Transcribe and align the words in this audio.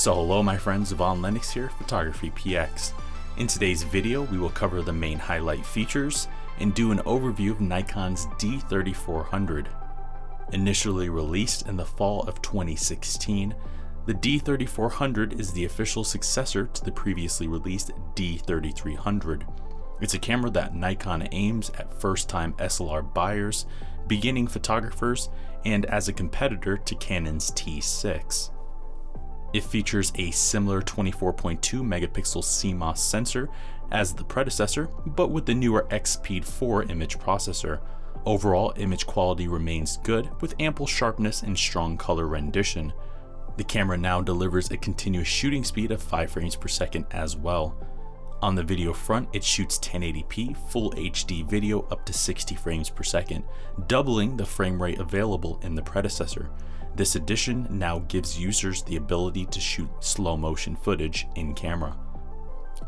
So 0.00 0.14
hello 0.14 0.42
my 0.42 0.56
friends, 0.56 0.92
Yvonne 0.92 1.20
Lennox 1.20 1.50
here, 1.50 1.68
Photography 1.68 2.30
PX. 2.30 2.94
In 3.36 3.46
today's 3.46 3.82
video, 3.82 4.22
we 4.22 4.38
will 4.38 4.48
cover 4.48 4.80
the 4.80 4.94
main 4.94 5.18
highlight 5.18 5.66
features 5.66 6.26
and 6.58 6.72
do 6.72 6.90
an 6.90 7.00
overview 7.00 7.50
of 7.50 7.60
Nikon's 7.60 8.24
D3400. 8.38 9.66
Initially 10.54 11.10
released 11.10 11.68
in 11.68 11.76
the 11.76 11.84
fall 11.84 12.22
of 12.22 12.40
2016, 12.40 13.54
the 14.06 14.14
D3400 14.14 15.38
is 15.38 15.52
the 15.52 15.66
official 15.66 16.02
successor 16.02 16.64
to 16.64 16.82
the 16.82 16.92
previously 16.92 17.46
released 17.46 17.90
D3300. 18.14 19.42
It's 20.00 20.14
a 20.14 20.18
camera 20.18 20.48
that 20.52 20.74
Nikon 20.74 21.28
aims 21.30 21.68
at 21.78 22.00
first 22.00 22.26
time 22.26 22.54
SLR 22.54 23.12
buyers, 23.12 23.66
beginning 24.06 24.46
photographers, 24.46 25.28
and 25.66 25.84
as 25.84 26.08
a 26.08 26.14
competitor 26.14 26.78
to 26.78 26.94
Canon's 26.94 27.50
T6. 27.50 28.48
It 29.52 29.64
features 29.64 30.12
a 30.14 30.30
similar 30.30 30.80
24.2 30.80 31.58
megapixel 31.82 32.42
CMOS 32.42 32.98
sensor 32.98 33.48
as 33.90 34.12
the 34.12 34.24
predecessor, 34.24 34.88
but 35.06 35.30
with 35.30 35.46
the 35.46 35.54
newer 35.54 35.86
XPEED 35.90 36.44
4 36.44 36.84
image 36.84 37.18
processor. 37.18 37.80
Overall, 38.24 38.72
image 38.76 39.06
quality 39.06 39.48
remains 39.48 39.96
good 39.98 40.30
with 40.40 40.54
ample 40.60 40.86
sharpness 40.86 41.42
and 41.42 41.58
strong 41.58 41.96
color 41.96 42.26
rendition. 42.26 42.92
The 43.56 43.64
camera 43.64 43.96
now 43.96 44.20
delivers 44.20 44.70
a 44.70 44.76
continuous 44.76 45.28
shooting 45.28 45.64
speed 45.64 45.90
of 45.90 46.02
5 46.02 46.30
frames 46.30 46.54
per 46.54 46.68
second 46.68 47.06
as 47.10 47.36
well. 47.36 47.76
On 48.42 48.54
the 48.54 48.62
video 48.62 48.94
front, 48.94 49.28
it 49.34 49.44
shoots 49.44 49.78
1080p 49.78 50.56
full 50.70 50.92
HD 50.92 51.46
video 51.46 51.82
up 51.90 52.06
to 52.06 52.12
60 52.12 52.54
frames 52.54 52.88
per 52.88 53.02
second, 53.02 53.44
doubling 53.86 54.36
the 54.36 54.46
frame 54.46 54.82
rate 54.82 54.98
available 54.98 55.60
in 55.62 55.74
the 55.74 55.82
predecessor. 55.82 56.50
This 56.96 57.16
addition 57.16 57.66
now 57.70 57.98
gives 58.08 58.40
users 58.40 58.82
the 58.82 58.96
ability 58.96 59.44
to 59.46 59.60
shoot 59.60 59.90
slow 60.00 60.38
motion 60.38 60.74
footage 60.74 61.26
in 61.36 61.52
camera. 61.52 61.96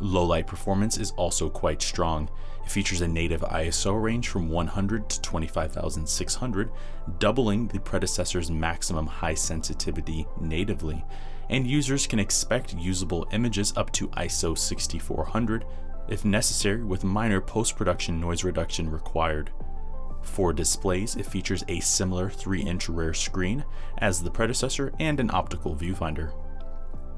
Low 0.00 0.24
light 0.24 0.46
performance 0.46 0.98
is 0.98 1.12
also 1.12 1.48
quite 1.48 1.82
strong. 1.82 2.28
It 2.64 2.70
features 2.70 3.00
a 3.00 3.08
native 3.08 3.42
ISO 3.42 4.00
range 4.00 4.28
from 4.28 4.48
100 4.48 5.08
to 5.10 5.20
25,600, 5.20 6.70
doubling 7.18 7.68
the 7.68 7.80
predecessor's 7.80 8.50
maximum 8.50 9.06
high 9.06 9.34
sensitivity 9.34 10.26
natively, 10.40 11.04
and 11.50 11.66
users 11.66 12.06
can 12.06 12.18
expect 12.18 12.74
usable 12.74 13.26
images 13.32 13.72
up 13.76 13.92
to 13.92 14.08
ISO 14.08 14.56
6400 14.56 15.64
if 16.08 16.24
necessary, 16.24 16.82
with 16.82 17.04
minor 17.04 17.40
post 17.40 17.76
production 17.76 18.20
noise 18.20 18.44
reduction 18.44 18.90
required. 18.90 19.50
For 20.22 20.52
displays, 20.52 21.16
it 21.16 21.26
features 21.26 21.64
a 21.68 21.80
similar 21.80 22.30
3 22.30 22.62
inch 22.62 22.88
rear 22.88 23.14
screen 23.14 23.64
as 23.98 24.22
the 24.22 24.30
predecessor 24.30 24.92
and 25.00 25.18
an 25.18 25.30
optical 25.32 25.74
viewfinder. 25.74 26.32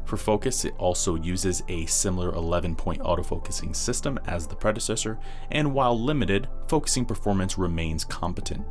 For 0.04 0.16
focus, 0.16 0.64
it 0.64 0.74
also 0.78 1.14
uses 1.14 1.62
a 1.68 1.86
similar 1.86 2.34
11 2.34 2.76
point 2.76 3.00
autofocusing 3.02 3.74
system 3.74 4.18
as 4.26 4.46
the 4.46 4.54
predecessor, 4.54 5.18
and 5.50 5.72
while 5.72 5.98
limited, 5.98 6.48
focusing 6.68 7.04
performance 7.04 7.56
remains 7.56 8.04
competent. 8.04 8.64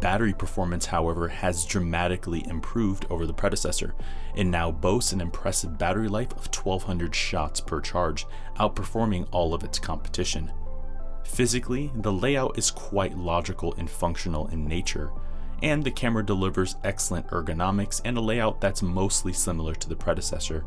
Battery 0.00 0.32
performance, 0.32 0.86
however, 0.86 1.26
has 1.26 1.64
dramatically 1.64 2.46
improved 2.48 3.06
over 3.10 3.26
the 3.26 3.32
predecessor. 3.32 3.94
It 4.36 4.44
now 4.44 4.70
boasts 4.70 5.12
an 5.12 5.20
impressive 5.20 5.76
battery 5.76 6.08
life 6.08 6.30
of 6.32 6.54
1200 6.54 7.12
shots 7.14 7.60
per 7.60 7.80
charge, 7.80 8.26
outperforming 8.60 9.26
all 9.32 9.54
of 9.54 9.64
its 9.64 9.78
competition. 9.80 10.52
Physically, 11.24 11.90
the 11.96 12.12
layout 12.12 12.56
is 12.56 12.70
quite 12.70 13.18
logical 13.18 13.74
and 13.74 13.90
functional 13.90 14.46
in 14.48 14.66
nature, 14.66 15.10
and 15.62 15.82
the 15.82 15.90
camera 15.90 16.24
delivers 16.24 16.76
excellent 16.84 17.26
ergonomics 17.28 18.00
and 18.04 18.16
a 18.16 18.20
layout 18.20 18.60
that's 18.60 18.82
mostly 18.82 19.32
similar 19.32 19.74
to 19.74 19.88
the 19.88 19.96
predecessor. 19.96 20.64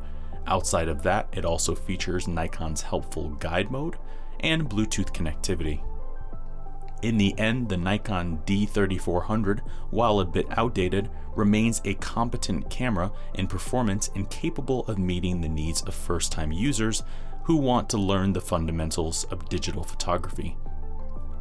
Outside 0.47 0.87
of 0.87 1.03
that, 1.03 1.29
it 1.31 1.45
also 1.45 1.75
features 1.75 2.27
Nikon's 2.27 2.81
helpful 2.81 3.29
guide 3.31 3.71
mode 3.71 3.97
and 4.39 4.69
Bluetooth 4.69 5.13
connectivity. 5.13 5.83
In 7.01 7.17
the 7.17 7.37
end, 7.39 7.69
the 7.69 7.77
Nikon 7.77 8.41
D3400, 8.45 9.61
while 9.89 10.19
a 10.19 10.25
bit 10.25 10.45
outdated, 10.51 11.09
remains 11.35 11.81
a 11.83 11.95
competent 11.95 12.69
camera 12.69 13.11
in 13.35 13.47
performance 13.47 14.11
and 14.15 14.29
capable 14.29 14.81
of 14.85 14.99
meeting 14.99 15.41
the 15.41 15.49
needs 15.49 15.81
of 15.83 15.95
first 15.95 16.31
time 16.31 16.51
users 16.51 17.03
who 17.43 17.55
want 17.55 17.89
to 17.89 17.97
learn 17.97 18.33
the 18.33 18.41
fundamentals 18.41 19.23
of 19.25 19.49
digital 19.49 19.83
photography. 19.83 20.55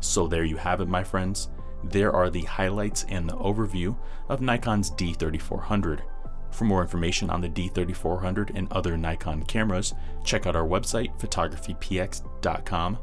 So, 0.01 0.27
there 0.27 0.45
you 0.45 0.57
have 0.57 0.81
it, 0.81 0.89
my 0.89 1.05
friends. 1.05 1.51
There 1.85 2.13
are 2.13 2.31
the 2.31 2.43
highlights 2.43 3.05
and 3.09 3.29
the 3.29 3.37
overview 3.37 3.97
of 4.29 4.41
Nikon's 4.41 4.91
D3400. 4.91 6.01
For 6.51 6.65
more 6.65 6.83
information 6.83 7.31
on 7.31 7.41
the 7.41 7.49
D3400 7.49 8.53
and 8.55 8.71
other 8.73 8.97
Nikon 8.97 9.45
cameras, 9.45 9.95
check 10.25 10.47
out 10.47 10.57
our 10.57 10.67
website, 10.67 11.19
photographypx.com. 11.19 12.99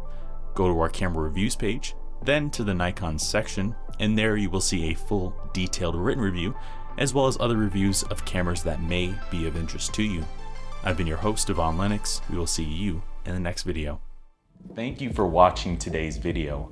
Go 0.54 0.68
to 0.68 0.80
our 0.80 0.90
camera 0.90 1.24
reviews 1.24 1.56
page, 1.56 1.96
then 2.24 2.50
to 2.52 2.64
the 2.64 2.74
Nikon 2.74 3.18
section, 3.18 3.76
and 4.00 4.18
there 4.18 4.38
you 4.38 4.50
will 4.50 4.62
see 4.62 4.92
a 4.92 4.96
full, 4.96 5.36
detailed 5.54 5.96
written 5.96 6.24
review, 6.24 6.56
as 6.98 7.14
well 7.14 7.28
as 7.28 7.38
other 7.40 7.58
reviews 7.58 8.04
of 8.04 8.26
cameras 8.26 8.64
that 8.64 8.82
may 8.82 9.14
be 9.32 9.48
of 9.48 9.56
interest 9.56 9.94
to 9.96 10.04
you. 10.04 10.24
I've 10.84 10.98
been 10.98 11.08
your 11.08 11.18
host, 11.18 11.50
Yvonne 11.50 11.78
Lennox. 11.78 12.22
We 12.30 12.38
will 12.38 12.48
see 12.48 12.64
you 12.64 13.02
in 13.26 13.34
the 13.34 13.40
next 13.40 13.64
video. 13.64 14.02
Thank 14.76 15.02
you 15.02 15.12
for 15.12 15.26
watching 15.26 15.78
today's 15.78 16.18
video. 16.18 16.72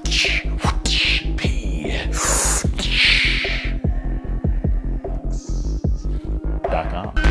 Rockauto.com. 6.71 7.30